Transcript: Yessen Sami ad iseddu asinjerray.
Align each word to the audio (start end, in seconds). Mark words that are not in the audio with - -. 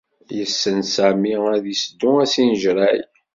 Yessen 0.37 0.79
Sami 0.95 1.35
ad 1.55 1.65
iseddu 1.73 2.11
asinjerray. 2.23 2.99